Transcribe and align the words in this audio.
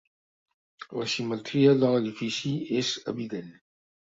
La 0.99 1.05
simetria 1.15 1.75
de 1.83 1.91
l'edifici 1.97 2.57
és 2.81 2.91
evident. 3.17 3.57